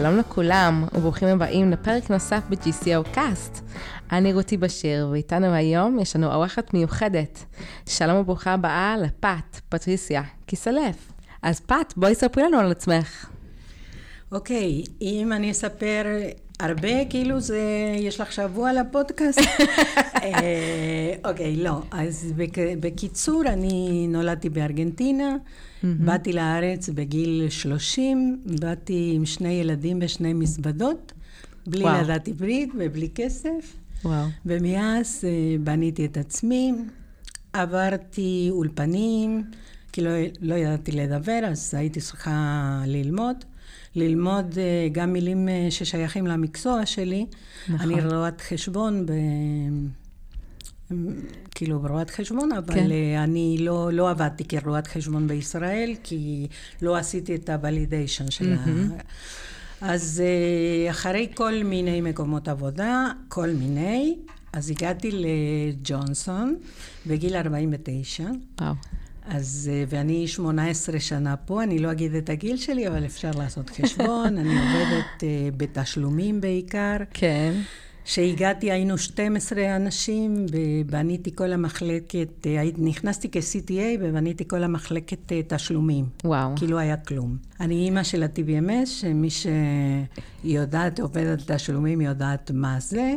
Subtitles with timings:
[0.00, 3.64] שלום לכולם, וברוכים הבאים לפרק נוסף ב-GCO קאסט.
[4.12, 7.44] אני רותי בשיר, ואיתנו היום יש לנו אורחת מיוחדת.
[7.88, 11.12] שלום וברוכה הבאה לפת, פטריסיה, כיסלף.
[11.42, 13.26] אז פת, בואי ספרי לנו על עצמך.
[14.32, 16.02] אוקיי, okay, אם אני אספר
[16.60, 19.40] הרבה, כאילו זה, יש לך שבוע לפודקאסט?
[20.22, 21.82] אה, אוקיי, לא.
[21.90, 22.32] אז
[22.80, 25.36] בקיצור, אני נולדתי בארגנטינה,
[25.82, 31.12] באתי לארץ בגיל 30, באתי עם שני ילדים בשני מזוודות,
[31.66, 33.76] בלי לדעת עברית ובלי כסף.
[34.04, 34.26] וואו.
[34.46, 36.72] ומאז אה, בניתי את עצמי,
[37.52, 39.42] עברתי אולפנים,
[39.92, 43.36] כי לא, לא ידעתי לדבר, אז הייתי צריכה ללמוד.
[43.94, 47.26] ללמוד אה, גם מילים אה, ששייכים למקצוע שלי.
[47.68, 47.92] נכון.
[47.92, 49.12] אני רואת חשבון, ב...
[51.54, 52.90] כאילו ברואת חשבון, אבל כן.
[52.90, 56.46] אה, אני לא, לא עבדתי כרואת חשבון בישראל, כי
[56.82, 59.02] לא עשיתי את הוולידיישן של mm-hmm.
[59.80, 59.92] ה...
[59.92, 60.22] אז
[60.90, 64.16] אחרי כל מיני מקומות עבודה, כל מיני,
[64.52, 66.56] אז הגעתי לג'ונסון
[67.06, 68.24] בגיל 49.
[68.60, 68.74] וואו.
[69.26, 73.70] אז, אה, ואני 18 שנה פה, אני לא אגיד את הגיל שלי, אבל אפשר לעשות
[73.70, 74.38] חשבון.
[74.38, 75.24] אני עובדת uh,
[75.56, 76.96] בתשלומים בעיקר.
[77.14, 77.52] כן.
[78.04, 86.04] כשהגעתי היינו 12 אנשים, ובניתי כל המחלקת, אה, נכנסתי כ-CTA ובניתי כל המחלקת תשלומים.
[86.24, 86.56] וואו.
[86.56, 87.36] כי לא היה כלום.
[87.60, 89.28] אני אימא של ה-TVMS, שמי
[90.44, 93.14] שיודעת, עובדת תשלומים, יודעת מה זה.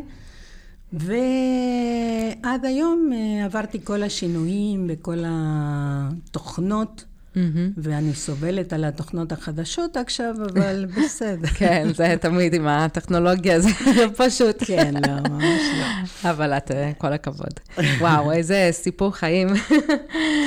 [0.93, 7.05] ועד היום אה, עברתי כל השינויים וכל התוכנות.
[7.33, 7.77] Mm-hmm.
[7.77, 11.47] ואני סובלת על התוכנות החדשות עכשיו, אבל בסדר.
[11.47, 13.69] כן, זה תמיד עם הטכנולוגיה, זה
[14.17, 14.63] פשוט.
[14.65, 16.29] כן, לא, ממש לא.
[16.29, 17.59] אבל את, אה, כל הכבוד.
[17.99, 19.47] וואו, איזה סיפור חיים.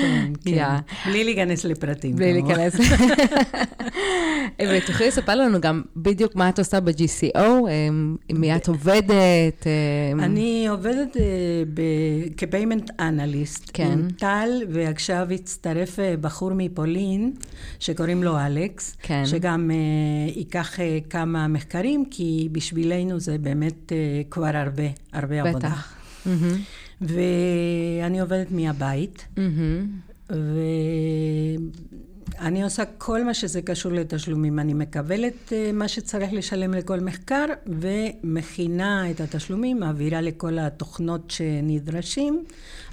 [0.03, 0.75] כן, כן.
[1.07, 2.17] בלי להיכנס לפרטים.
[2.17, 2.75] בלי להיכנס.
[4.71, 7.89] ותוכלי לספר לנו גם בדיוק מה את עושה ב-GCO, אה,
[8.29, 9.67] עם מי את עובדת?
[9.67, 11.17] אה, אני עובדת
[12.37, 13.91] כפיימנט אנליסט, כן.
[13.93, 16.76] עם טל, ועכשיו הצטרף בחור מ...
[16.77, 17.33] מפולין,
[17.79, 19.27] שקוראים לו אלכס, כן.
[19.27, 24.83] שגם uh, ייקח uh, כמה מחקרים, כי בשבילנו זה באמת uh, כבר הרבה,
[25.13, 25.49] הרבה בטח.
[25.49, 25.69] עבודה.
[25.69, 25.95] בטח.
[26.27, 27.07] Mm-hmm.
[28.01, 30.33] ואני עובדת מהבית, mm-hmm.
[32.41, 34.59] ואני עושה כל מה שזה קשור לתשלומים.
[34.59, 42.45] אני מקבלת מה שצריך לשלם לכל מחקר, ומכינה את התשלומים, מעבירה לכל התוכנות שנדרשים.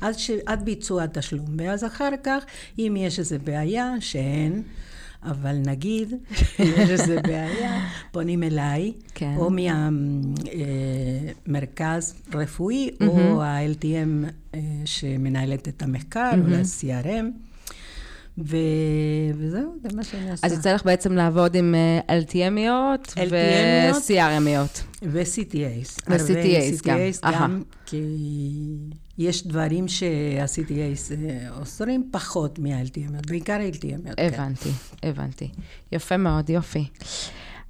[0.02, 0.31] עד, ש...
[0.46, 1.46] עד ביצוע התשלום.
[1.58, 2.46] ואז אחר כך,
[2.80, 4.64] אם יש איזו בעיה, שאין,
[5.24, 6.14] אבל נגיד,
[6.60, 9.36] יש איזו בעיה, פונים אליי, כן.
[9.38, 9.50] או
[11.48, 13.06] מהמרכז רפואי, mm-hmm.
[13.06, 16.36] או ה-LTM אה, שמנהלת את המחקר, mm-hmm.
[16.36, 17.53] או ל-CRM.
[18.38, 18.57] ו...
[19.38, 20.47] וזהו, זה מה שאני עושה.
[20.47, 24.81] אז יוצא לך בעצם לעבוד עם אה, LTMיות ו-CRMיות.
[25.01, 26.09] ו-CTAs.
[26.09, 26.97] ו-CTAs גם.
[27.33, 28.01] גם, כי
[29.17, 31.13] יש דברים שה-CTAs
[31.59, 34.16] אוסרים פחות מה-LTMיות, בעיקר LTMיות.
[34.16, 34.29] כן.
[34.33, 34.69] הבנתי,
[35.01, 35.07] כן.
[35.07, 35.50] הבנתי.
[35.91, 36.88] יפה מאוד, יופי.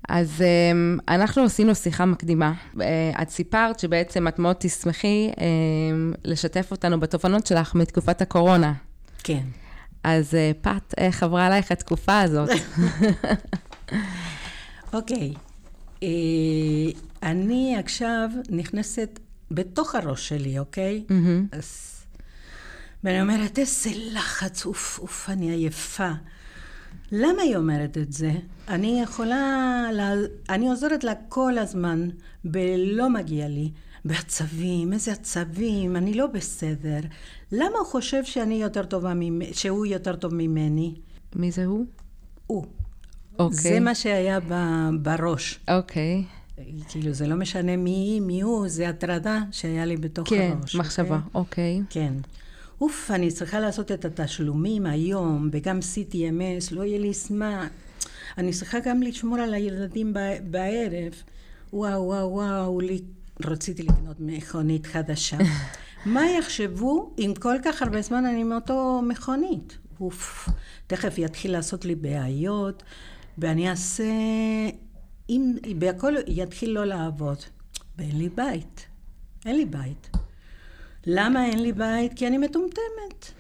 [0.10, 2.54] אז um, אנחנו עשינו שיחה מקדימה.
[2.76, 2.80] Uh,
[3.22, 5.40] את סיפרת שבעצם את מאוד תשמחי um,
[6.26, 8.74] לשתף אותנו בתובנות שלך מתקופת הקורונה.
[9.24, 9.44] כן.
[10.04, 12.50] אז uh, פת, איך עברה עלייך התקופה הזאת?
[14.94, 15.34] אוקיי.
[15.34, 15.38] okay.
[16.02, 16.04] uh,
[17.24, 19.20] אני עכשיו נכנסת
[19.52, 21.04] בתוך הראש שלי, אוקיי?
[21.10, 21.58] Mm-hmm.
[21.58, 21.90] אז...
[23.04, 26.10] ואני אומרת, איזה לחץ, אוף, אוף, אני עייפה.
[27.12, 28.32] למה היא אומרת את זה?
[28.68, 30.14] אני יכולה, לה...
[30.50, 32.10] אני עוזרת לה כל הזמן,
[32.46, 33.72] ולא מגיע לי.
[34.06, 37.00] בעצבים, איזה עצבים, אני לא בסדר.
[37.56, 39.54] למה הוא חושב שאני יותר טובה, ממ...
[39.54, 40.94] שהוא יותר טוב ממני?
[41.36, 41.86] מי זה הוא?
[42.48, 42.66] הוא.
[43.40, 43.58] אוקיי.
[43.58, 44.54] זה מה שהיה ב...
[45.02, 45.60] בראש.
[45.68, 46.24] אוקיי.
[46.90, 50.72] כאילו, זה לא משנה מי, מי הוא, זה הטרדה שהיה לי בתוך כן, הראש.
[50.72, 51.82] כן, מחשבה, אוקיי.
[51.82, 51.94] Okay?
[51.94, 52.14] כן.
[52.82, 57.68] אוף, אני צריכה לעשות את התשלומים היום, וגם CTMS, לא יהיה לי זמן.
[58.38, 60.14] אני צריכה גם לשמור על הילדים
[60.44, 61.14] בערב.
[61.74, 63.02] וואו, וואו, וואו, לי,
[63.46, 65.38] רציתי לקנות מכונית חדשה.
[66.06, 69.78] מה יחשבו אם כל כך הרבה זמן אני מאותו מכונית?
[70.00, 70.50] אוף,
[70.88, 72.84] תכף יתחיל לעשות לי בעיות,
[73.38, 74.12] ואני אעשה
[75.30, 77.38] אם בהכל יתחיל לא לעבוד,
[77.98, 78.86] ואין לי בית.
[79.46, 80.10] אין לי בית.
[81.06, 82.14] למה אין לי בית?
[82.14, 83.32] כי אני מטומטמת.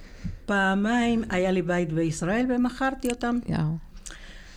[0.46, 3.40] פעמיים היה לי בית בישראל ומכרתי אותם.
[3.50, 3.78] יאו.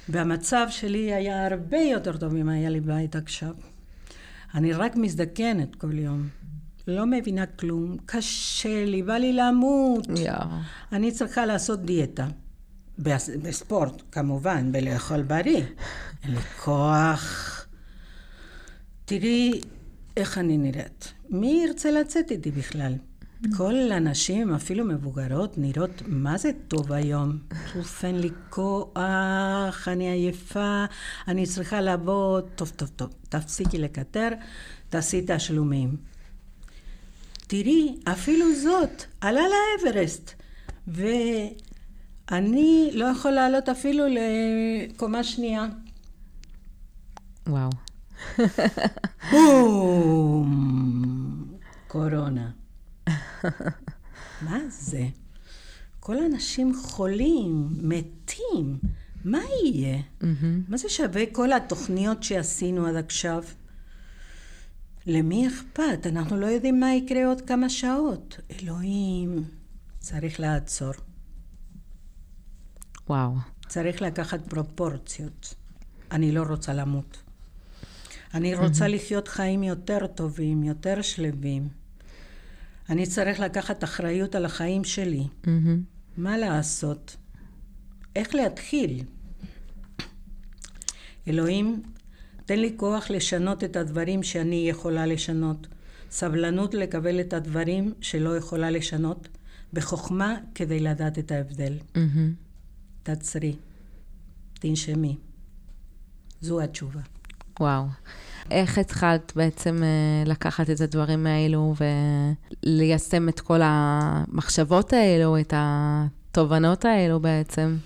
[0.09, 3.55] והמצב שלי היה הרבה יותר טוב אם היה לי בית עכשיו.
[4.55, 6.29] אני רק מזדקנת כל יום.
[6.87, 10.07] לא מבינה כלום, קשה לי, בא לי למות.
[10.17, 10.35] יאו.
[10.93, 12.29] אני צריכה לעשות דיאטה.
[13.43, 15.65] בספורט, כמובן, בלאכול בריא.
[16.25, 17.67] אין לי כוח,
[19.05, 19.61] תראי
[20.17, 21.13] איך אני נראית.
[21.31, 22.93] מי ירצה לצאת איתי בכלל?
[23.57, 27.39] כל הנשים, אפילו מבוגרות, נראות מה זה טוב היום.
[27.77, 30.85] אוף, אין לי כוח, אני עייפה,
[31.29, 32.45] אני צריכה לעבוד.
[32.55, 34.29] טוב, טוב, טוב, תפסיקי לקטר,
[34.89, 35.97] תעשי תשלומים.
[37.47, 40.31] תראי, אפילו זאת, עלה לאברסט.
[40.89, 45.67] ואני לא יכול לעלות אפילו לקומה שנייה.
[47.47, 47.71] וואו.
[49.31, 50.47] בום!
[51.89, 52.51] קורונה.
[54.43, 55.07] מה זה?
[56.01, 58.79] כל האנשים חולים, מתים.
[59.25, 59.99] מה יהיה?
[60.69, 63.43] מה זה שווה כל התוכניות שעשינו עד עכשיו?
[65.07, 66.07] למי אכפת?
[66.07, 68.41] אנחנו לא יודעים מה יקרה עוד כמה שעות.
[68.51, 69.45] אלוהים,
[69.99, 70.93] צריך לעצור.
[73.09, 73.33] וואו.
[73.69, 75.55] צריך לקחת פרופורציות.
[76.11, 77.23] אני לא רוצה למות.
[78.35, 81.69] אני רוצה לחיות חיים יותר טובים, יותר שלווים.
[82.89, 85.27] אני צריך לקחת אחריות על החיים שלי.
[86.17, 87.17] מה לעשות?
[88.17, 89.05] איך להתחיל?
[91.29, 91.83] אלוהים,
[92.47, 95.67] תן לי כוח לשנות את הדברים שאני יכולה לשנות.
[96.11, 99.29] סבלנות לקבל את הדברים שלא יכולה לשנות.
[99.73, 101.73] בחוכמה כדי לדעת את ההבדל.
[103.03, 103.57] תעצרי.
[104.55, 105.17] תנשמי.
[106.41, 107.01] זו התשובה.
[107.61, 107.85] וואו.
[108.51, 111.75] איך התחלת בעצם אה, לקחת את הדברים האלו
[112.67, 117.77] וליישם את כל המחשבות האלו, את התובנות האלו בעצם?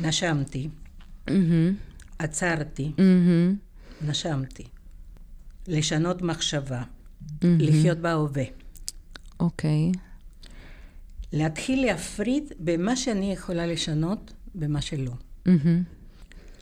[0.00, 0.68] נשמתי.
[2.18, 2.92] עצרתי.
[4.06, 4.64] נשמתי.
[5.66, 6.82] לשנות מחשבה.
[7.42, 8.44] לחיות בהווה.
[9.40, 9.92] אוקיי.
[11.32, 15.12] להתחיל להפריד במה שאני יכולה לשנות, במה שלא.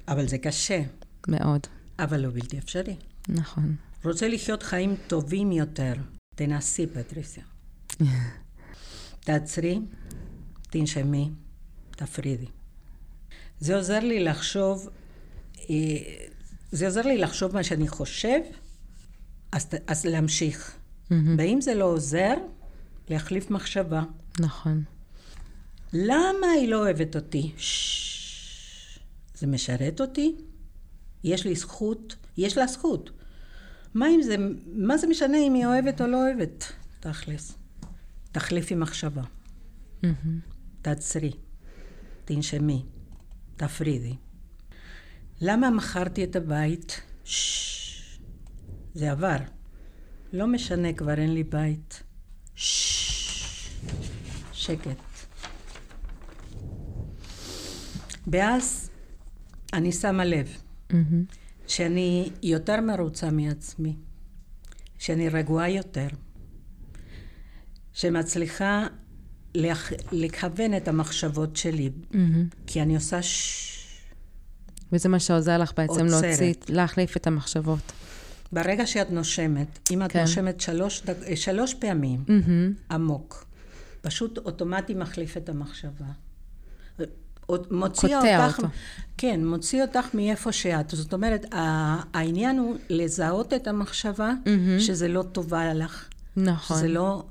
[0.09, 0.83] אבל זה קשה.
[1.29, 1.61] מאוד.
[1.99, 2.97] אבל לא בלתי אפשרי.
[3.29, 3.77] נכון.
[4.05, 5.95] רוצה לחיות חיים טובים יותר,
[6.35, 7.45] תנסי, פטריסיה.
[9.25, 9.81] תעצרי,
[10.71, 11.31] תנשמי,
[11.91, 12.47] תפרידי.
[13.61, 14.89] זה עוזר לי לחשוב,
[15.71, 15.75] אה,
[16.73, 18.41] זה עוזר לי לחשוב מה שאני חושב,
[19.53, 20.77] אז, אז להמשיך.
[20.77, 21.13] Mm-hmm.
[21.39, 22.35] ואם זה לא עוזר,
[23.09, 24.03] להחליף מחשבה.
[24.41, 24.85] נכון.
[25.93, 27.53] למה היא לא אוהבת אותי?
[29.35, 30.37] זה משרת אותי?
[31.25, 33.11] יש לי זכות, יש לה זכות.
[33.95, 34.37] מה אם זה,
[34.67, 36.65] מה זה משנה אם היא אוהבת או לא אוהבת?
[37.01, 37.59] תכלס.
[38.33, 39.23] תחליפי מחשבה.
[40.03, 40.07] Mm-hmm.
[40.83, 41.33] תעצרי.
[42.25, 42.85] תנשמי.
[43.57, 44.17] תפרידי.
[45.41, 47.01] למה מכרתי את הבית?
[47.25, 48.19] ששש.
[48.95, 49.37] זה עבר.
[50.33, 52.03] לא משנה, כבר אין לי בית.
[52.55, 53.71] ששש.
[54.53, 54.97] שקט.
[58.27, 58.91] ואז
[59.73, 60.57] אני שמה לב
[60.91, 60.95] mm-hmm.
[61.67, 63.97] שאני יותר מרוצה מעצמי,
[64.99, 66.09] שאני רגועה יותר,
[67.93, 68.87] שמצליחה
[69.55, 69.93] לכ...
[70.13, 72.17] לכוון את המחשבות שלי, mm-hmm.
[72.67, 73.76] כי אני עושה ש...
[74.93, 76.23] וזה מה שעוזר לך בעצם עוצרת.
[76.23, 77.93] להוציא, להחליף את המחשבות.
[78.53, 80.21] ברגע שאת נושמת, אם את כן.
[80.21, 81.35] נושמת שלוש, דק...
[81.35, 82.95] שלוש פעמים mm-hmm.
[82.95, 83.47] עמוק,
[84.01, 86.07] פשוט אוטומטי מחליף את המחשבה.
[87.71, 88.69] מוציא אותך, אותו.
[89.17, 90.91] כן, מוציא אותך מאיפה שאת.
[90.91, 94.81] זאת אומרת, העניין הוא לזהות את המחשבה mm-hmm.
[94.81, 96.09] שזה לא טובה לך.
[96.37, 96.77] נכון.
[96.77, 97.25] שזה לא,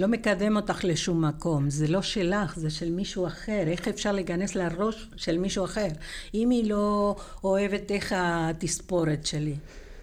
[0.00, 1.70] לא מקדם אותך לשום מקום.
[1.70, 3.62] זה לא שלך, זה של מישהו אחר.
[3.66, 5.88] איך אפשר להיכנס לראש של מישהו אחר?
[6.34, 9.54] אם היא לא אוהבת איך התספורת שלי.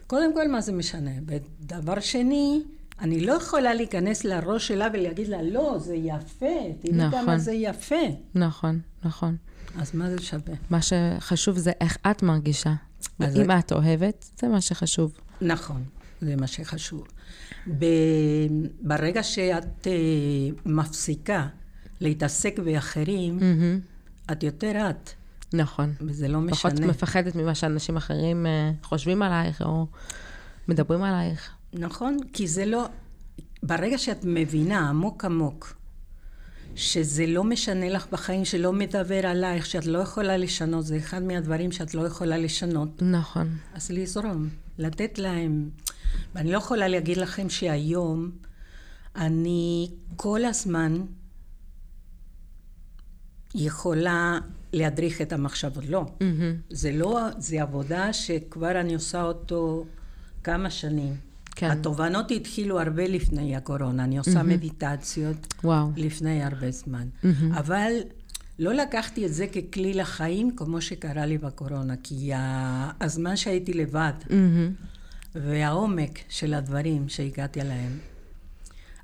[0.07, 1.11] קודם כל, מה זה משנה?
[1.25, 2.61] ודבר שני,
[2.99, 6.45] אני לא יכולה להיכנס לראש שלה ולהגיד לה, לא, זה יפה,
[6.81, 7.21] תראי נכון.
[7.21, 8.05] כמה זה יפה.
[8.35, 9.35] נכון, נכון.
[9.79, 10.55] אז מה זה שווה?
[10.69, 12.73] מה שחשוב זה איך את מרגישה.
[13.21, 13.45] אם זה...
[13.59, 15.17] את אוהבת, זה מה שחשוב.
[15.41, 15.83] נכון,
[16.21, 17.07] זה מה שחשוב.
[18.81, 19.89] ברגע שאת uh,
[20.65, 21.47] מפסיקה
[22.01, 24.31] להתעסק באחרים, mm-hmm.
[24.31, 25.09] את יותר את.
[25.53, 25.93] נכון.
[26.01, 26.71] וזה לא משנה.
[26.71, 29.87] פחות מפחדת ממה שאנשים אחרים uh, חושבים עלייך או
[30.67, 31.51] מדברים עלייך.
[31.73, 32.85] נכון, כי זה לא...
[33.63, 35.77] ברגע שאת מבינה עמוק עמוק
[36.77, 41.71] שזה לא משנה לך בחיים, שלא מדבר עלייך, שאת לא יכולה לשנות, זה אחד מהדברים
[41.71, 43.01] שאת לא יכולה לשנות.
[43.01, 43.47] נכון.
[43.73, 45.69] אז לזרום, לתת להם.
[46.35, 48.31] ואני לא יכולה להגיד לכם שהיום
[49.15, 51.01] אני כל הזמן
[53.55, 54.39] יכולה
[54.73, 55.83] להדריך את המחשבות.
[55.87, 56.05] לא.
[56.05, 56.23] Mm-hmm.
[56.69, 59.85] זה לא, זה עבודה שכבר אני עושה אותו
[60.43, 61.15] כמה שנים.
[61.55, 61.71] כן.
[61.71, 64.43] התובנות התחילו הרבה לפני הקורונה, אני עושה mm-hmm.
[64.43, 65.87] מדיטציות וואו.
[65.95, 67.07] לפני הרבה זמן.
[67.23, 67.27] Mm-hmm.
[67.59, 67.91] אבל
[68.59, 72.31] לא לקחתי את זה ככלי לחיים כמו שקרה לי בקורונה, כי
[73.01, 74.87] הזמן שהייתי לבד, mm-hmm.
[75.35, 77.99] והעומק של הדברים שהגעתי אליהם.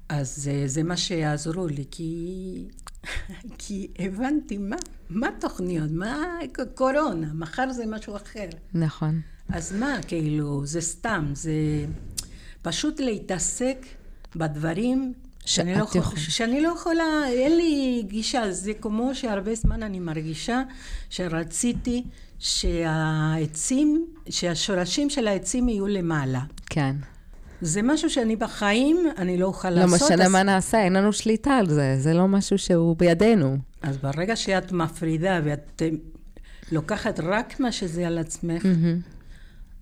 [0.09, 2.65] אז אה, זה מה שיעזרו לי, כי,
[3.59, 4.75] כי הבנתי מה,
[5.09, 6.37] מה תוכניות, מה
[6.75, 8.49] קורונה, מחר זה משהו אחר.
[8.73, 9.21] נכון.
[9.49, 11.53] אז מה, כאילו, זה סתם, זה
[12.61, 13.77] פשוט להתעסק
[14.35, 15.13] בדברים
[15.45, 16.17] שאני לא, יכול...
[16.17, 20.61] שאני לא יכולה, אין לי גישה, זה כמו שהרבה זמן אני מרגישה
[21.09, 22.03] שרציתי
[22.39, 26.41] שהעצים, שהשורשים של העצים יהיו למעלה.
[26.65, 26.95] כן.
[27.61, 30.01] זה משהו שאני בחיים, אני לא אוכל לא לעשות.
[30.01, 30.31] לא משנה אז...
[30.31, 33.57] מה נעשה, אין לנו שליטה על זה, זה לא משהו שהוא בידינו.
[33.81, 35.89] אז ברגע שאת מפרידה ואת אה,
[36.71, 39.13] לוקחת רק מה שזה על עצמך, mm-hmm.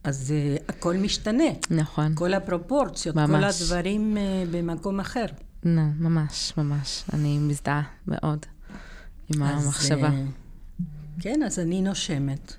[0.04, 1.44] אז uh, הכל משתנה.
[1.72, 2.16] נכון.
[2.16, 3.30] כל הפרופורציות, ממש.
[3.30, 5.26] כל הדברים uh, במקום אחר.
[5.64, 7.04] לא, ממש, ממש.
[7.14, 8.46] אני מזדהה מאוד
[9.36, 10.10] עם אז, המחשבה.
[10.10, 10.12] Uh,
[11.20, 12.54] כן, אז אני נושמת.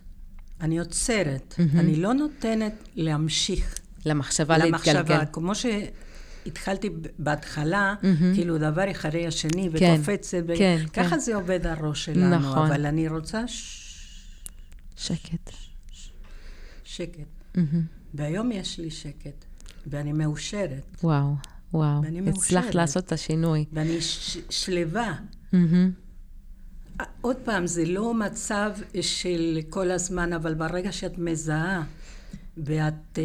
[0.61, 1.55] אני עוצרת.
[1.57, 1.79] Mm-hmm.
[1.79, 3.79] אני לא נותנת להמשיך.
[4.07, 4.99] למחשבה להתגלגל.
[4.99, 8.35] למחשבה, כמו שהתחלתי בהתחלה, mm-hmm.
[8.35, 10.45] כאילו דבר אחרי השני, כן, וקופצת.
[10.47, 11.03] כן, כן.
[11.03, 11.19] ככה כן.
[11.19, 12.39] זה עובד הראש שלנו.
[12.39, 12.67] נכון.
[12.67, 13.49] אבל אני רוצה...
[13.49, 13.79] ש...
[14.97, 15.51] שקט.
[16.85, 17.21] שקט.
[17.57, 17.61] Mm-hmm.
[18.15, 19.45] והיום יש לי שקט,
[19.87, 20.97] ואני מאושרת.
[21.03, 21.35] וואו,
[21.75, 22.03] וואו.
[22.03, 22.43] ואני מאושרת.
[22.45, 23.65] הצלחת לעשות את השינוי.
[23.73, 25.15] ואני ש- שלווה.
[25.55, 25.57] Mm-hmm.
[27.21, 31.83] עוד פעם, זה לא מצב של כל הזמן, אבל ברגע שאת מזהה,
[32.57, 33.19] ואת...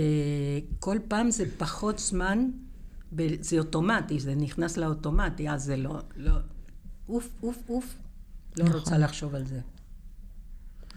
[0.80, 2.50] כל פעם זה פחות זמן,
[3.40, 6.00] זה אוטומטי, זה נכנס לאוטומטי, אז זה לא...
[6.16, 6.34] לא
[7.10, 7.96] אוף, אוף, אוף.
[8.58, 8.80] לא נכון.
[8.80, 9.60] רוצה לחשוב על זה.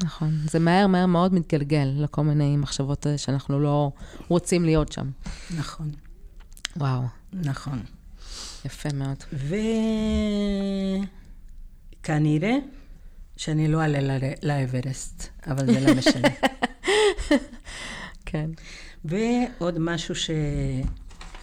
[0.05, 0.31] נכון.
[0.51, 3.93] זה מהר מהר מאוד מתגלגל לכל מיני מחשבות שאנחנו לא
[4.29, 5.11] רוצים להיות שם.
[5.59, 5.91] נכון.
[6.77, 7.03] וואו.
[7.33, 7.83] נכון.
[8.65, 9.25] יפה מאוד.
[12.03, 12.57] וכנראה
[13.37, 16.29] שאני לא אעלה לאברסט, אבל זה לא משנה.
[18.27, 18.51] כן.
[19.05, 20.15] ועוד משהו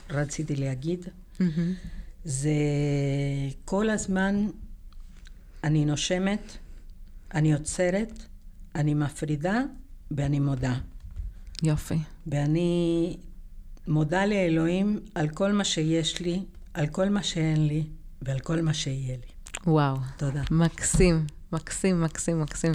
[0.10, 1.42] שרציתי להגיד, mm-hmm.
[2.24, 2.52] זה
[3.66, 4.48] כל הזמן
[5.64, 6.58] אני נושמת,
[7.34, 8.24] אני עוצרת,
[8.76, 9.62] אני מפרידה
[10.12, 10.74] ואני מודה.
[11.64, 11.98] יופי.
[12.28, 13.18] ואני
[13.88, 17.84] מודה לאלוהים על כל מה שיש לי, על כל מה שאין לי
[18.22, 19.62] ועל כל מה שיהיה לי.
[19.72, 19.98] וואו.
[20.17, 20.41] תודה.
[20.51, 22.72] מקסים, מקסים, מקסים, מקסים.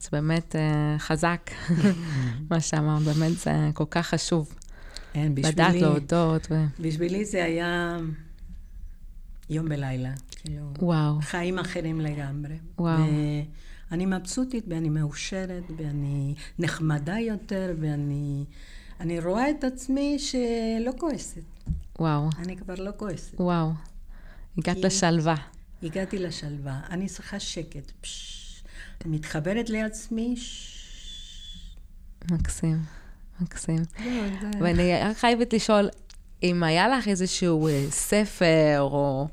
[0.00, 1.50] זה באמת uh, חזק,
[2.50, 4.54] מה שאמרת, באמת זה כל כך חשוב.
[5.14, 5.52] אין, בשבילי...
[5.52, 6.46] לדעת להודות.
[6.50, 6.54] ו...
[6.80, 7.98] בשבילי זה היה
[9.50, 10.12] יום ולילה.
[10.30, 11.20] כאילו, וואו.
[11.20, 12.54] חיים אחרים לגמרי.
[12.78, 13.04] וואו.
[13.92, 18.44] אני מבסוטית ואני מאושרת ואני נחמדה יותר ואני
[19.00, 21.42] אני רואה את עצמי שלא כועסת.
[21.98, 22.28] וואו.
[22.38, 23.40] אני כבר לא כועסת.
[23.40, 23.70] וואו.
[24.58, 25.34] הגעת לשלווה.
[25.82, 26.80] הגעתי לשלווה.
[26.90, 27.92] אני צריכה שקט.
[28.00, 28.62] פש...
[29.04, 30.34] מתחברת לעצמי.
[32.30, 32.78] מקסים,
[33.40, 33.82] מקסים.
[34.60, 35.88] ואני חייבת לשאול,
[36.42, 39.28] אם היה לך איזשהו אה, ספר או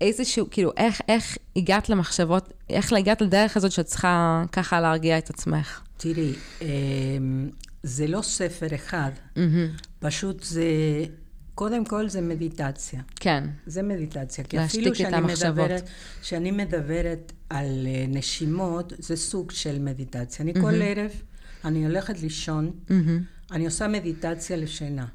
[0.00, 5.30] איזשהו, כאילו, איך, איך הגעת למחשבות, איך הגעת לדרך הזאת שאת צריכה ככה להרגיע את
[5.30, 5.80] עצמך?
[5.96, 7.50] תראי, אמ,
[7.82, 9.10] זה לא ספר אחד,
[9.98, 10.64] פשוט זה,
[11.54, 13.00] קודם כל זה מדיטציה.
[13.16, 13.44] כן.
[13.66, 14.44] זה מדיטציה.
[14.44, 15.88] כי אפילו שאני מדברת,
[16.22, 20.44] שאני מדברת על אה, נשימות, זה סוג של מדיטציה.
[20.44, 21.10] אני כל ערב,
[21.64, 22.70] אני הולכת לישון,
[23.52, 25.06] אני עושה מדיטציה לשינה.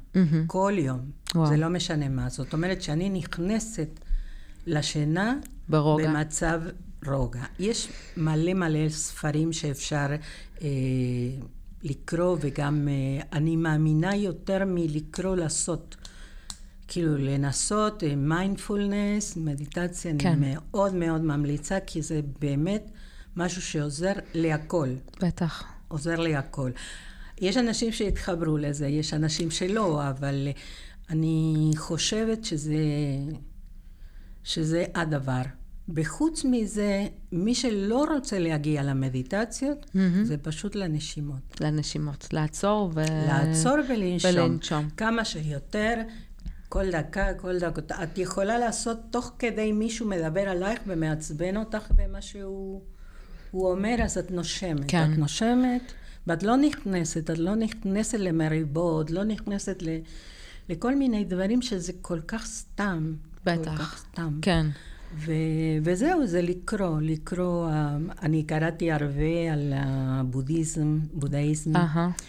[0.46, 1.00] כל יום.
[1.48, 2.28] זה לא משנה מה.
[2.28, 4.00] זאת אומרת שאני נכנסת
[4.66, 6.10] לשינה ברוגע.
[6.10, 6.60] במצב
[7.06, 7.44] רוגע.
[7.58, 10.06] יש מלא מלא ספרים שאפשר
[10.62, 10.68] אה,
[11.84, 15.96] לקרוא, וגם אה, אני מאמינה יותר מלקרוא לעשות.
[16.88, 20.28] כאילו לנסות מיינדפולנס, אה, מדיטציה, כן.
[20.28, 22.90] אני מאוד מאוד ממליצה, כי זה באמת
[23.36, 24.88] משהו שעוזר להכל.
[25.20, 25.64] בטח.
[25.88, 26.70] עוזר להכל.
[27.40, 30.48] יש אנשים שהתחברו לזה, יש אנשים שלא, אבל
[31.10, 32.76] אני חושבת שזה
[34.44, 35.42] שזה הדבר.
[35.88, 40.24] וחוץ מזה, מי שלא רוצה להגיע למדיטציות, mm-hmm.
[40.24, 41.60] זה פשוט לנשימות.
[41.60, 42.28] לנשימות.
[42.32, 43.00] לעצור ו...
[43.28, 44.30] לעצור ולנשום.
[44.30, 44.88] ולנשום.
[44.96, 45.94] כמה שיותר,
[46.68, 48.02] כל דקה, כל דקה.
[48.02, 52.80] את יכולה לעשות תוך כדי מישהו מדבר עלייך ומעצבן אותך במה שהוא
[53.54, 54.84] אומר, אז את נושמת.
[54.88, 55.12] כן.
[55.12, 55.92] את נושמת,
[56.26, 59.88] ואת לא נכנסת, את לא נכנסת למריבות, לא נכנסת ל...
[60.68, 63.14] לכל מיני דברים שזה כל כך סתם.
[63.46, 63.98] בטח.
[63.98, 64.38] סתם.
[64.42, 64.66] כן.
[65.16, 72.22] ו- וזהו, זה לקרוא, לקרוא, אה, אני קראתי הרבה על הבודהיזם, בודהיזם, uh-huh.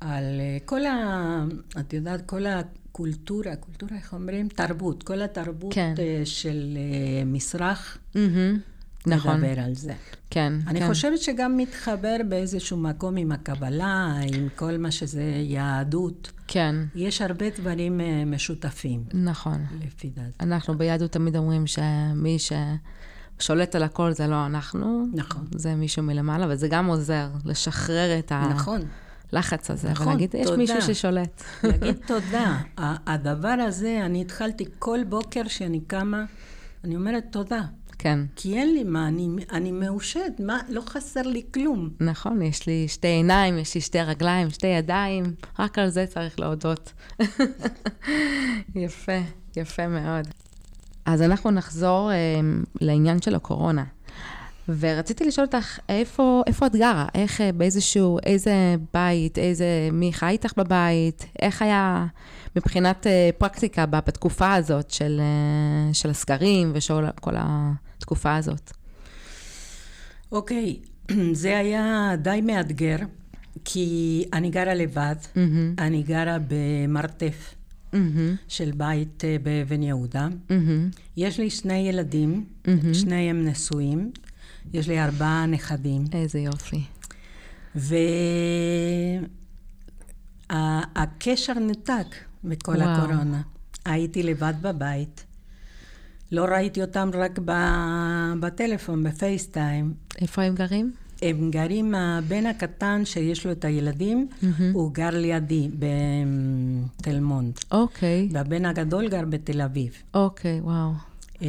[0.00, 1.44] על אה, כל ה...
[1.80, 4.48] את יודעת, כל הקולטורה, קולטורה, איך אומרים?
[4.48, 5.94] תרבות, כל התרבות כן.
[5.98, 6.78] אה, של
[7.26, 7.98] מסרח.
[8.14, 8.75] Mm-hmm.
[9.06, 9.34] נכון.
[9.40, 9.92] לדבר על זה.
[10.30, 10.88] כן, אני כן.
[10.88, 16.32] חושבת שגם מתחבר באיזשהו מקום עם הקבלה, עם כל מה שזה יהדות.
[16.46, 19.64] כן, יש הרבה דברים אה, משותפים, נכון.
[19.86, 20.30] לפי דעתי.
[20.40, 22.36] אנחנו ביהדות תמיד אומרים שמי
[23.38, 25.46] ששולט על הכל זה לא אנחנו, נכון.
[25.54, 28.80] זה מישהו מלמעלה, וזה גם עוזר לשחרר את נכון.
[29.32, 31.42] הלחץ הזה, נכון, ולהגיד, יש תודה." מישהו ששולט.
[31.64, 32.56] להגיד תודה.
[32.78, 36.24] ה- הדבר הזה, אני התחלתי כל בוקר שאני קמה,
[36.84, 37.60] אני אומרת תודה.
[37.98, 41.90] כן, כי אין לי מה, אני, אני מאושרת, מה, לא חסר לי כלום.
[42.00, 45.24] נכון, יש לי שתי עיניים, יש לי שתי רגליים, שתי ידיים,
[45.58, 46.92] רק על זה צריך להודות.
[48.74, 49.18] יפה,
[49.56, 50.28] יפה מאוד.
[51.04, 52.16] אז אנחנו נחזור אה,
[52.80, 53.84] לעניין של הקורונה.
[54.68, 57.06] ורציתי לשאול אותך, איפה, איפה את גרה?
[57.14, 61.26] איך, אה, באיזשהו, איזה בית, איזה, מי חי איתך בבית?
[61.42, 62.06] איך היה
[62.56, 67.34] מבחינת אה, פרקטיקה בתקופה הזאת של, אה, של הסגרים ושל כל
[68.06, 68.72] התקופה הזאת?
[70.32, 70.76] אוקיי,
[71.32, 72.96] זה היה די מאתגר,
[73.64, 77.54] כי אני גרה לבד, מהמם, אני גרה במרתף
[77.92, 80.28] מהמם, של בית אה, באבן יהודה.
[80.50, 82.94] מהמם, יש לי שני ילדים, מהמם.
[82.94, 84.10] שניהם נשואים,
[84.72, 86.04] יש לי ארבעה נכדים.
[86.12, 86.82] איזה יופי.
[90.50, 92.06] והקשר נותק
[92.44, 92.88] בכל וואו.
[92.88, 93.42] הקורונה.
[93.84, 95.25] הייתי לבד בבית.
[96.32, 97.38] לא ראיתי אותם רק
[98.40, 99.94] בטלפון, בפייסטיים.
[100.20, 100.92] איפה הם גרים?
[101.22, 104.28] הם גרים, הבן הקטן שיש לו את הילדים,
[104.72, 107.54] הוא גר לידי בתל מונד.
[107.70, 109.92] אוקיי, והבן הגדול גר בתל אביב.
[110.14, 110.92] אוקיי, וואו.
[111.42, 111.48] אה,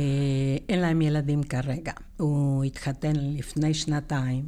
[0.69, 1.91] אין להם ילדים כרגע.
[2.17, 4.43] הוא התחתן לפני שנתיים.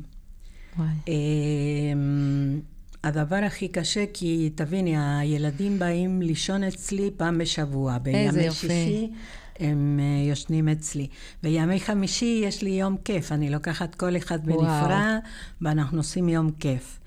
[0.77, 0.87] וואי.
[1.07, 2.59] אמ,
[3.03, 7.97] הדבר הכי קשה, כי תביני, הילדים באים לישון אצלי פעם בשבוע.
[8.05, 8.67] איזה בימי יופי.
[8.67, 9.11] שישי
[9.59, 11.07] הם אה, ישנים אצלי.
[11.43, 14.45] בימי חמישי יש לי יום כיף, אני לוקחת כל אחד.
[14.45, 15.19] בנפרד,
[15.61, 16.99] ואנחנו עושים יום כיף.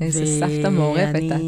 [0.00, 1.40] איזה סבתא מעורבת את.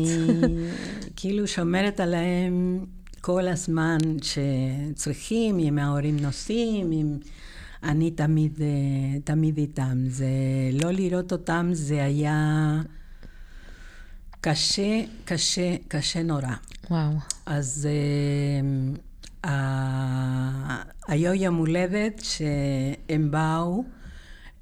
[1.16, 2.84] כאילו שומרת עליהם
[3.20, 7.16] כל הזמן שצריכים, אם ההורים נוסעים, אם...
[7.82, 10.04] אני תמיד, אה, תמיד איתם.
[10.08, 10.26] זה
[10.72, 12.80] לא לראות אותם, זה היה
[14.50, 16.40] קשה, קשה, קשה נורא.
[16.90, 17.10] וואו.
[17.46, 17.88] אז
[19.44, 23.84] אה, ה- היה יום הולדת שהם באו,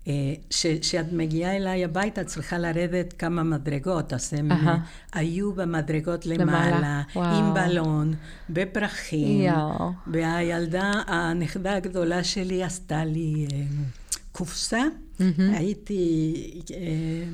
[0.08, 0.12] אה,
[0.50, 4.52] שכשאת מגיעה אליי הביתה את צריכה לרדת כמה מדרגות, אז הם.
[4.52, 4.76] אה,
[5.12, 7.02] היו במדרגות למעלה, למעלה.
[7.38, 8.14] עם בלון,
[8.50, 9.92] בפרחים, יואו.
[10.06, 13.58] והילדה, הנכדה הגדולה שלי עשתה לי אה,
[14.32, 14.82] קופסה,
[15.38, 16.34] הייתי...
[16.74, 17.24] אה,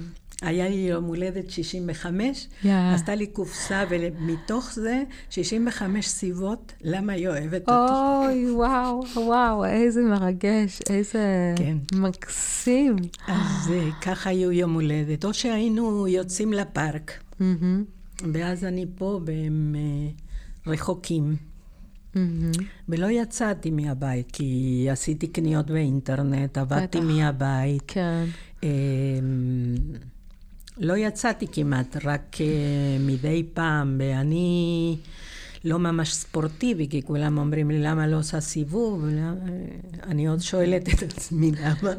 [0.42, 2.72] היה לי יום הולדת 65, יא.
[2.94, 7.92] עשתה לי קופסה, ומתוך זה 65 סיבות למה היא אוהבת אותי.
[7.92, 11.76] אוי, וואו, וואו, איזה מרגש, איזה כן.
[11.94, 12.96] מקסים.
[13.26, 15.24] אז אה, ככה היו יום הולדת.
[15.24, 17.84] או שהיינו יוצאים לפארק, מהמם,
[18.32, 21.36] ואז אני פה והם אה, רחוקים.
[22.14, 22.50] מהמם.
[22.88, 24.48] ולא יצאתי מהבית, כי
[24.90, 27.06] עשיתי קניות באינטרנט, עבדתי בטח.
[27.08, 27.82] מהבית.
[27.86, 28.24] כן.
[28.62, 28.68] אמ,
[30.78, 32.46] לא יצאתי כמעט, רק אה,
[33.00, 34.96] מדי פעם, ואני
[35.64, 39.04] לא ממש ספורטיבי, כי כולם אומרים לי, למה לא עושה סיבוב?
[39.04, 39.34] ולמה-
[40.06, 41.90] אני עוד שואלת את עצמי למה.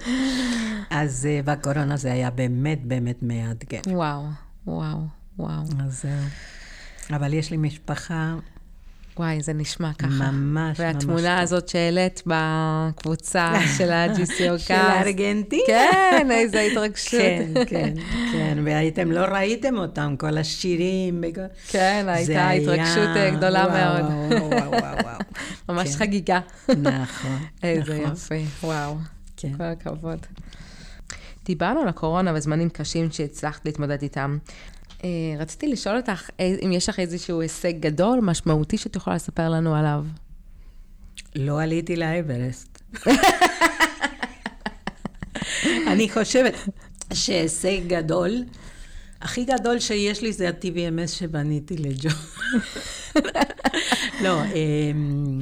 [0.90, 3.80] אז אה, בקורונה זה היה באמת באמת מאתגר.
[3.86, 4.22] וואו,
[4.66, 4.98] וואו,
[5.38, 5.62] וואו.
[5.84, 7.16] אז זהו.
[7.16, 8.36] אבל יש לי משפחה
[9.16, 10.06] וואי, זה נשמע ככה.
[10.08, 11.40] ממש ממש והתמונה.
[11.40, 15.62] הזאת שהעלית בקבוצה של ה-GCO של הארגנטינה.
[15.66, 17.20] כן, איזה התרגשות.
[17.20, 17.94] כן, כן,
[18.32, 21.24] כן, והייתם, לא ראיתם אותם, כל השירים.
[21.28, 24.12] וכל- כן, הייתה היה- התרגשות אה, גדולה וואו, מאוד.
[24.42, 25.18] וואו, וואו, וואו, וואו.
[25.68, 25.98] ממש כן.
[25.98, 26.40] חגיגה.
[26.68, 28.10] נכון, איזה נכון.
[28.10, 28.96] יופי, וואו.
[29.36, 29.52] כן.
[29.56, 30.26] כל הכבוד.
[31.44, 34.38] דיברנו על הקורונה וזמנים קשים שהצלחת להתמודד איתם.
[35.04, 35.08] אה,
[35.38, 39.74] רציתי לשאול אותך אה, אם יש לך איזשהו הישג גדול, משמעותי שאת יכולה לספר לנו
[39.74, 40.04] עליו.
[41.36, 42.82] לא עליתי לאברסט.
[45.92, 46.54] אני חושבת
[47.12, 48.32] שהישג גדול,
[49.20, 52.08] הכי גדול שיש לי זה ה-TVMS שבניתי לג'ו.
[54.24, 55.40] לא, אמ,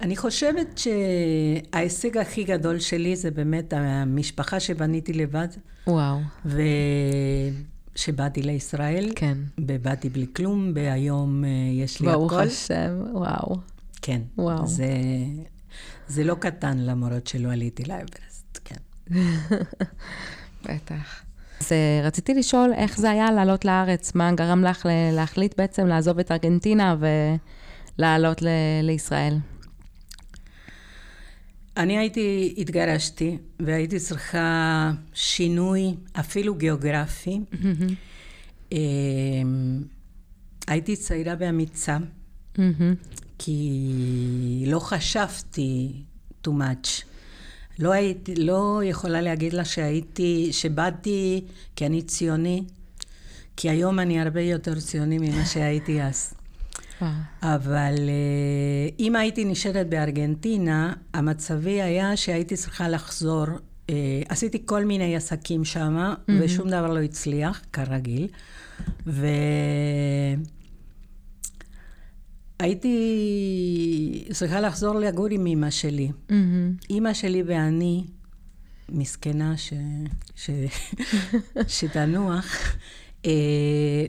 [0.00, 0.80] אני חושבת
[1.72, 5.48] שההישג הכי גדול שלי זה באמת המשפחה שבניתי לבד,
[5.86, 6.18] וואו,
[7.96, 9.38] ושבאתי לישראל, כן.
[9.58, 11.48] ובאתי בלי כלום, והיום אה,
[11.84, 12.42] יש לי ברוך הכל.
[12.42, 13.56] השם, וואו.
[14.02, 14.20] כן.
[14.38, 14.66] וואו.
[14.66, 14.88] זה,
[16.08, 18.76] זה לא קטן למרות שלא עליתי לאברסט, כן.
[20.64, 21.22] בטח.
[21.60, 26.18] אז אה, רציתי לשאול איך זה היה לעלות לארץ, מה גרם לך להחליט בעצם לעזוב
[26.18, 26.96] את ארגנטינה
[27.98, 28.48] ולעלות ל-
[28.82, 29.36] לישראל?
[31.76, 37.40] אני הייתי, התגרשתי, והייתי צריכה שינוי, אפילו גיאוגרפי.
[38.72, 39.82] אמ,
[40.66, 41.98] הייתי צעירה ואמיצה,
[43.38, 45.92] כי לא חשבתי
[46.46, 47.04] too much.
[47.78, 51.44] לא הייתי, לא יכולה להגיד לה שהייתי, שבאתי
[51.76, 52.62] כי אני ציוני,
[53.56, 56.34] כי היום אני הרבה יותר ציוני ממה שהייתי אז.
[57.42, 63.46] אבל אה, אם הייתי נשארת בארגנטינה, המצבי היה שהייתי צריכה לחזור.
[63.90, 66.32] אה, עשיתי כל מיני עסקים שם, mm-hmm.
[66.40, 68.28] ושום דבר לא הצליח, כרגיל.
[72.60, 76.10] והייתי צריכה לחזור לגור עם אימא שלי.
[76.28, 76.84] Mm-hmm.
[76.90, 78.04] אימא שלי ואני,
[78.88, 79.72] מסכנה ש...
[80.36, 80.50] ש...
[81.78, 82.76] שתנוח,
[83.26, 83.30] אה,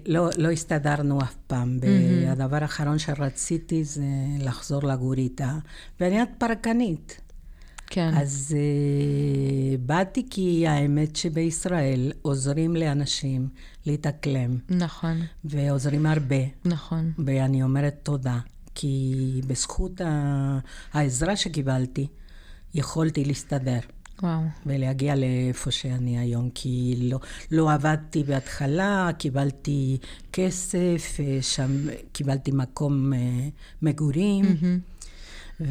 [0.06, 1.80] לא, לא הסתדרנו אף פעם.
[1.82, 1.86] Mm-hmm.
[2.28, 4.04] והדבר האחרון שרציתי זה
[4.40, 5.58] לחזור לגור איתה.
[6.00, 7.22] ואני את פרקנית.
[7.92, 8.12] כן.
[8.16, 13.48] אז uh, באתי כי האמת שבישראל עוזרים לאנשים
[13.86, 14.58] להתאקלם.
[14.70, 15.22] נכון.
[15.44, 16.44] ועוזרים הרבה.
[16.66, 17.12] נכון.
[17.26, 18.40] ואני אומרת תודה,
[18.76, 19.16] כי
[19.48, 20.02] בזכות
[20.94, 22.08] העזרה שקיבלתי,
[22.74, 23.80] יכולתי להסתדר.
[24.24, 24.42] וואו.
[24.66, 27.20] ולהגיע לאיפה שאני היום, כי לא,
[27.52, 29.98] לא עבדתי בהתחלה, קיבלתי
[30.34, 31.72] כסף, אה, שם
[32.12, 33.20] קיבלתי מקום אה,
[33.82, 34.46] מגורים.
[34.46, 35.64] Mm-hmm.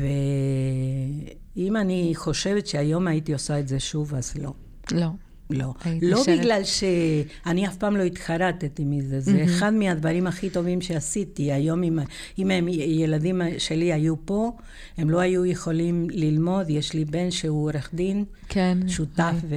[1.56, 4.52] ואם אני חושבת שהיום הייתי עושה את זה שוב, אז לא.
[4.92, 5.08] לא.
[5.50, 5.72] לא.
[6.02, 6.38] לא שרת...
[6.38, 9.48] בגלל שאני אף פעם לא התחרטתי מזה, זה mm-hmm.
[9.48, 11.52] אחד מהדברים הכי טובים שעשיתי.
[11.52, 11.98] היום אם,
[12.38, 14.52] אם הם, ילדים שלי היו פה,
[14.98, 16.70] הם לא היו יכולים ללמוד.
[16.70, 18.78] יש לי בן שהוא עורך דין, כן.
[18.88, 19.56] שותף ו...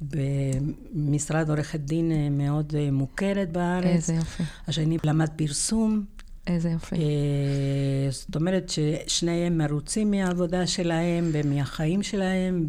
[0.00, 3.86] במשרד עורכת דין מאוד מוכרת בארץ.
[3.86, 4.42] איזה יופי.
[4.66, 6.04] השני למד פרסום.
[6.48, 6.94] איזה יופי.
[6.96, 12.66] אה, זאת אומרת ששניהם מרוצים מהעבודה שלהם ומהחיים שלהם,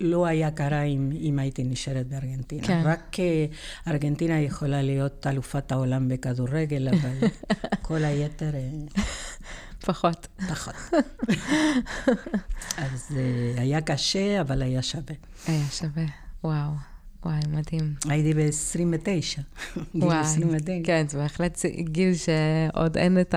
[0.00, 2.66] ולא היה קרה אם, אם הייתי נשארת בארגנטינה.
[2.66, 2.82] כן.
[2.84, 3.46] רק אה,
[3.88, 7.28] ארגנטינה יכולה להיות אלופת העולם בכדורגל, אבל
[7.82, 8.54] כל היתר...
[8.54, 9.02] אה,
[9.80, 10.26] פחות.
[10.48, 10.74] פחות.
[12.76, 13.16] אז
[13.56, 15.14] היה קשה, אבל היה שווה.
[15.46, 16.04] היה שווה,
[16.44, 16.95] וואו.
[17.26, 17.94] וואי, מדהים.
[18.08, 19.40] הייתי ב-29.
[19.94, 20.72] גיל 29.
[20.84, 23.34] כן, זה בהחלט גיל שעוד אין את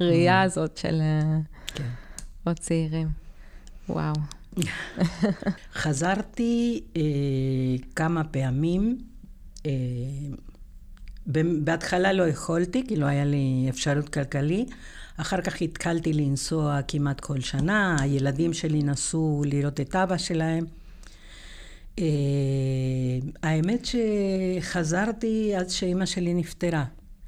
[0.00, 0.44] הראייה mm.
[0.44, 1.38] הזאת של אה,
[1.74, 1.88] כן.
[2.44, 3.08] עוד צעירים.
[3.88, 4.14] וואו.
[5.74, 7.02] חזרתי אה,
[7.96, 8.98] כמה פעמים.
[9.66, 9.72] אה,
[11.64, 14.70] בהתחלה לא יכולתי, כי לא היה לי אפשרות כלכלית.
[15.16, 20.64] אחר כך התחלתי לנסוע כמעט כל שנה, הילדים שלי נסעו לראות את אבא שלהם.
[21.96, 22.02] Uh,
[23.42, 23.86] האמת
[24.60, 26.84] שחזרתי עד שאימא שלי נפטרה.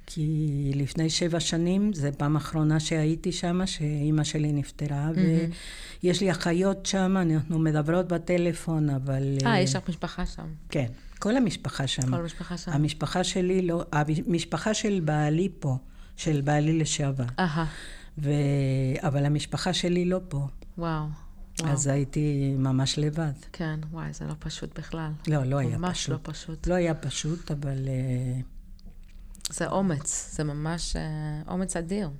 [0.06, 6.02] כי לפני שבע שנים, זו פעם אחרונה שהייתי שם, שאימא שלי נפטרה, mm-hmm.
[6.04, 9.36] ויש לי אחיות שם, אנחנו מדברות בטלפון, אבל...
[9.46, 10.46] אה, יש לך משפחה שם.
[10.68, 10.86] כן,
[11.18, 12.10] כל המשפחה שם.
[12.10, 12.72] כל המשפחה שם.
[12.72, 15.76] המשפחה שלי לא, המשפחה של בעלי פה,
[16.16, 17.24] של בעלי לשעבר.
[17.38, 17.66] אהה.
[18.18, 18.30] ו...
[18.98, 20.46] אבל המשפחה שלי לא פה.
[20.78, 21.04] וואו.
[21.62, 21.72] וואו.
[21.72, 23.32] אז הייתי ממש לבד.
[23.52, 25.10] כן, וואי, זה לא פשוט בכלל.
[25.28, 25.80] לא, לא היה פשוט.
[25.80, 26.66] ממש לא פשוט.
[26.66, 27.88] לא היה פשוט, אבל...
[27.88, 28.40] אה,
[29.50, 32.10] זה אומץ, זה ממש uh, אומץ אדיר.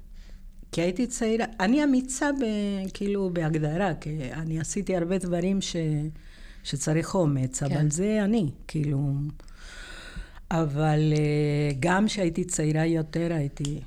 [0.73, 2.45] כי הייתי צעירה, אני אמיצה ב,
[2.95, 5.77] כאילו בהגדרה, כי אני עשיתי הרבה דברים ש,
[6.63, 7.77] שצריך אומץ, כן.
[7.77, 9.13] אבל זה אני, כאילו...
[10.51, 13.81] אבל uh, גם כשהייתי צעירה יותר, הייתי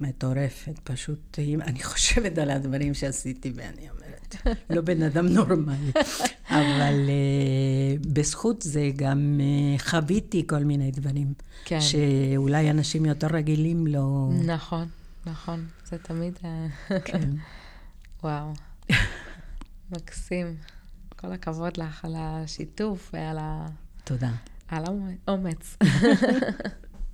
[0.00, 3.95] מטורפת, פשוט, אני חושבת על הדברים שעשיתי ואני אומרת...
[4.70, 5.92] לא בן אדם נורמלי.
[6.50, 11.34] אבל uh, בזכות זה גם uh, חוויתי כל מיני דברים.
[11.64, 11.78] כן.
[11.80, 14.30] שאולי אנשים יותר רגילים לא...
[14.44, 14.88] נכון,
[15.26, 15.66] נכון.
[15.84, 16.38] זה תמיד...
[16.44, 16.66] אה,
[17.00, 17.30] כן.
[18.22, 18.52] וואו.
[19.92, 20.56] מקסים.
[21.16, 23.66] כל הכבוד לך על השיתוף ועל ה...
[24.04, 24.30] תודה.
[24.68, 24.84] על
[25.26, 25.76] האומץ.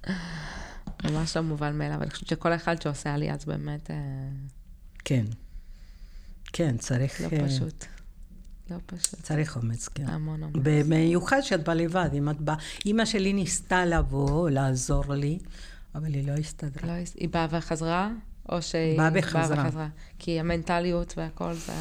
[1.05, 2.03] ממש לא מובן מאליו.
[2.03, 3.91] אני חושבת שכל אחד שעושה עלייה, אז באמת...
[5.05, 5.25] כן.
[6.53, 7.21] כן, צריך...
[7.21, 7.85] לא uh, פשוט.
[8.71, 9.21] לא פשוט.
[9.23, 10.07] צריך אומץ, כן.
[10.09, 10.57] המון אומץ.
[10.63, 12.11] במיוחד שאת באה לבד.
[12.15, 12.57] אם את באה...
[12.87, 15.39] אימא שלי ניסתה לבוא, לעזור לי,
[15.95, 16.87] אבל היא לא הסתדרה.
[16.87, 18.11] לא, היא באה וחזרה?
[18.49, 19.57] או שהיא באה וחזרה.
[19.57, 19.89] באה וחזרה?
[20.19, 21.73] כי המנטליות והכל זה...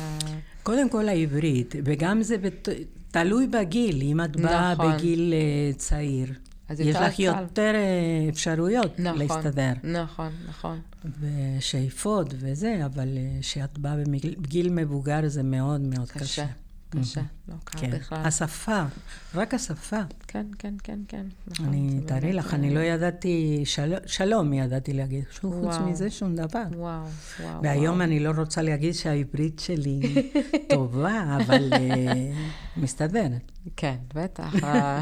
[0.64, 2.70] קודם כל העברית, וגם זה בת...
[3.12, 4.94] תלוי בגיל, אם את באה נכון.
[4.96, 6.34] בגיל uh, צעיר.
[6.80, 7.20] יש לך.
[7.20, 9.72] יותר אה, אפשרויות נכון, להסתדר.
[9.84, 10.80] נכון, נכון.
[11.22, 13.08] ושאיפות וזה, אבל
[13.42, 13.96] כשאת באה
[14.38, 16.20] בגיל מבוגר זה מאוד מאוד קשה.
[16.20, 16.46] קשה.
[17.00, 17.92] קשה, לא קל כן.
[17.92, 18.18] בכלל.
[18.26, 18.84] השפה,
[19.36, 20.00] רק השפה.
[20.28, 21.26] כן, כן, כן, כן.
[21.48, 23.94] נכון, אני, זה תארי לך, אה, אני לא ידעתי, של...
[24.06, 25.76] שלום ידעתי להגיד, שום חוץ.
[25.78, 26.64] מזה שום דבר.
[26.76, 27.04] וואו,
[27.42, 27.64] וואו.
[27.64, 28.02] והיום וואו.
[28.04, 30.02] אני לא רוצה להגיד שהעברית שלי
[30.70, 32.32] טובה, אבל אה,
[32.78, 33.52] מסתדרת.
[33.78, 34.64] כן, בטח.
[34.64, 35.02] אה,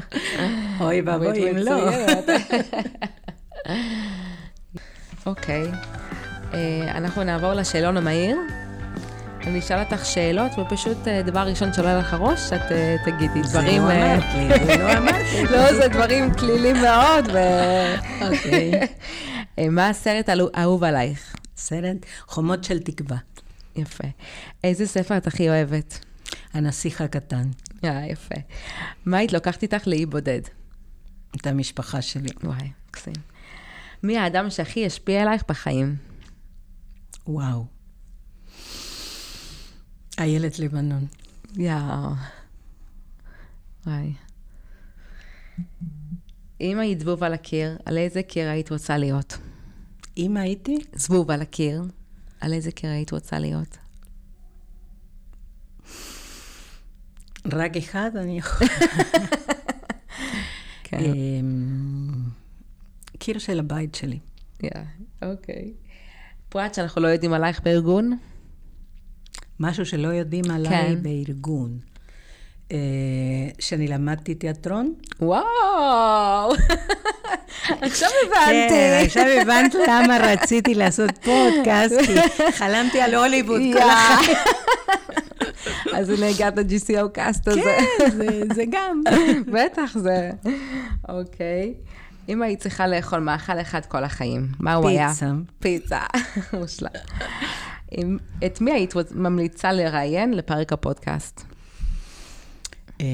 [0.80, 1.90] אוי ואבוי אם לא.
[5.26, 5.70] אוקיי,
[6.54, 8.36] אה, אנחנו נעבור לשאלון המהיר.
[9.46, 13.58] אני אשאל אותך שאלות, ופשוט אה, דבר ראשון שעולה לך ראש, את אה, תגידי זה
[13.58, 13.82] דברים...
[13.82, 15.44] לא אה, אמרת לי, זה לא אמרתי.
[15.50, 17.38] לא, זה דברים כלילים מאוד, ו...
[18.22, 18.70] אוקיי.
[19.70, 21.36] מה הסרט האהוב עלייך?
[21.56, 23.16] סרט חומות של תקווה.
[23.76, 24.08] יפה.
[24.64, 26.04] איזה ספר את הכי אוהבת?
[26.52, 27.48] הנסיך הקטן,
[27.84, 28.34] אה, יפה.
[29.04, 30.40] מה היית לוקחת איתך לאי בודד?
[31.36, 32.28] את המשפחה שלי.
[32.44, 33.14] וואי, מקסים.
[34.02, 35.96] מי האדם שהכי השפיע עלייך בחיים?
[37.26, 37.79] וואו.
[40.20, 41.06] איילת לבנון.
[41.56, 42.10] יאו.
[43.86, 44.12] וואי.
[46.60, 49.38] אם היית זבוב על הקיר, על איזה קיר היית רוצה להיות?
[50.16, 51.82] אם הייתי, זבוב על הקיר,
[52.40, 53.78] על איזה קיר היית רוצה להיות?
[57.52, 58.68] רק אחד אני יכול...
[60.84, 60.98] כן.
[60.98, 62.24] אמ,
[63.18, 64.18] קיר של הבית שלי.
[65.22, 65.72] אוקיי.
[66.48, 68.18] פרט שאנחנו לא יודעים עלייך בארגון?
[69.60, 70.96] משהו שלא יודעים עליי כן.
[71.02, 71.78] בארגון.
[72.72, 72.76] אה,
[73.58, 74.94] שאני למדתי תיאטרון.
[75.20, 75.42] וואו!
[77.82, 78.68] עכשיו הבנתי.
[78.68, 82.14] כן, עכשיו הבנת למה רציתי לעשות פודקאסט, כי
[82.58, 83.80] חלמתי על הוליווד כל.
[83.82, 84.36] החיים.
[85.96, 87.60] אז הנה הגעת ל-GCO קאסט הזה.
[87.60, 89.02] כן, זה גם.
[89.52, 90.30] בטח זה.
[91.08, 91.74] אוקיי.
[92.28, 95.08] אם היית צריכה לאכול מאכל אחד כל החיים, מה הוא היה?
[95.08, 95.32] פיצה.
[95.58, 96.00] פיצה.
[96.52, 96.90] מושלם.
[98.46, 101.44] את מי היית ממליצה לראיין לפרק הפודקאסט?
[103.00, 103.06] אה,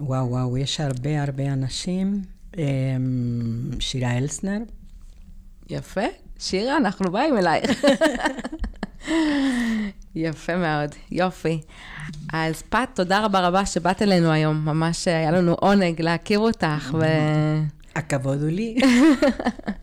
[0.00, 2.22] וואו, וואו, יש הרבה הרבה אנשים.
[2.58, 2.64] אה,
[3.80, 4.58] שירה אלסנר.
[5.70, 6.00] יפה.
[6.38, 7.84] שירה, אנחנו באים אלייך.
[10.14, 11.60] יפה מאוד, יופי.
[12.32, 14.64] אז פת, תודה רבה רבה שבאת אלינו היום.
[14.64, 17.04] ממש היה לנו עונג להכיר אותך, ו...
[17.96, 18.76] הכבוד הוא לי.